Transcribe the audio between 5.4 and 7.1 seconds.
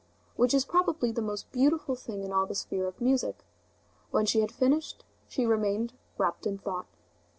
remained wrapped in thought.